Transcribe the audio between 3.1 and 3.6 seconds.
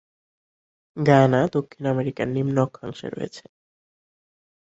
রয়েছে।